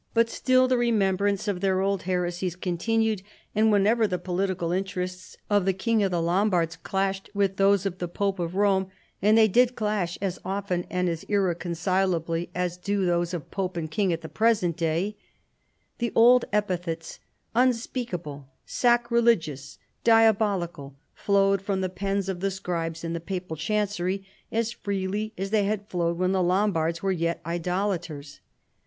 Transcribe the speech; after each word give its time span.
But 0.15 0.31
still 0.31 0.67
the 0.67 0.77
remem 0.77 1.15
brance 1.17 1.47
of 1.47 1.61
their 1.61 1.79
old 1.79 2.01
heresies 2.09 2.55
continued, 2.55 3.21
and 3.53 3.71
whenever 3.71 4.07
the 4.07 4.17
political 4.17 4.71
interests 4.71 5.37
of 5.47 5.63
the 5.65 5.73
King 5.73 6.01
of 6.01 6.09
the 6.09 6.23
Lombards 6.23 6.75
clashed 6.77 7.29
with 7.35 7.57
those 7.57 7.85
of 7.85 7.99
the 7.99 8.07
Pope 8.07 8.39
of 8.39 8.55
Rome— 8.55 8.87
and 9.21 9.37
they 9.37 9.47
did 9.47 9.75
clash 9.75 10.17
as 10.19 10.39
often 10.43 10.87
and 10.89 11.07
as 11.07 11.21
irreconcilably 11.25 12.49
as 12.55 12.77
do 12.79 13.05
those 13.05 13.31
of 13.31 13.51
pope 13.51 13.77
and 13.77 13.91
king 13.91 14.11
at 14.11 14.21
the 14.21 14.27
present 14.27 14.75
day— 14.75 15.17
the 15.99 16.11
old 16.15 16.45
epithets" 16.51 17.19
unspeakable,"" 17.69 18.47
sacrilegious,"" 18.65 19.77
diabol 20.03 20.67
ical," 20.67 20.93
flowed 21.13 21.61
from 21.61 21.81
the 21.81 21.89
pens 21.89 22.27
of 22.27 22.39
the 22.39 22.49
scribes 22.49 23.03
in 23.03 23.13
the 23.13 23.19
papal 23.19 23.55
chancery 23.55 24.25
as 24.51 24.71
freely 24.71 25.31
as 25.37 25.51
they 25.51 25.65
had 25.65 25.87
flowed 25.89 26.17
when 26.17 26.31
the 26.31 26.41
Lombards 26.41 27.03
were 27.03 27.11
yet 27.11 27.39
idolaters. 27.45 28.39